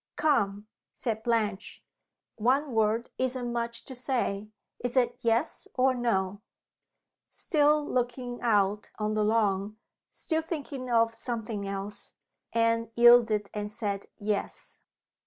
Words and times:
"Come!" 0.15 0.65
said 0.95 1.21
Blanche. 1.21 1.85
"One 2.35 2.71
word 2.71 3.11
isn't 3.19 3.53
much 3.53 3.85
to 3.85 3.93
say. 3.93 4.49
Is 4.83 4.97
it 4.97 5.19
Yes 5.21 5.67
or 5.75 5.93
No?" 5.93 6.41
Still 7.29 7.85
looking 7.87 8.41
out 8.41 8.89
on 8.97 9.13
the 9.13 9.23
lawn 9.23 9.77
still 10.09 10.41
thinking 10.41 10.89
of 10.89 11.13
something 11.13 11.67
else 11.67 12.15
Anne 12.51 12.89
yielded, 12.95 13.51
and 13.53 13.69
said 13.69 14.07
"Yes." 14.17 14.79